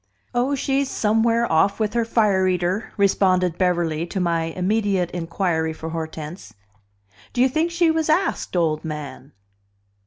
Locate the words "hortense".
5.89-6.55